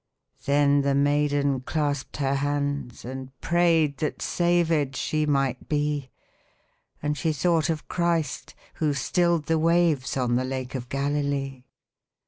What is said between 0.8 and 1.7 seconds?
the maiden